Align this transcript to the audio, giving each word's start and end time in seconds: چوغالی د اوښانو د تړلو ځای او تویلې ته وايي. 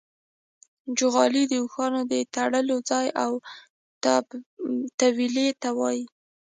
چوغالی 0.97 1.43
د 1.47 1.53
اوښانو 1.61 2.01
د 2.11 2.13
تړلو 2.35 2.77
ځای 2.89 3.07
او 3.23 3.31
تویلې 4.99 5.47
ته 5.61 5.69
وايي. 5.79 6.05